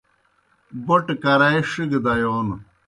[0.85, 2.47] بوٹہ کرائے ݜگہ دیون